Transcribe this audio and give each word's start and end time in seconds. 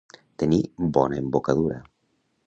Tenir 0.43 0.61
bona 0.97 1.19
embocadura. 1.23 1.77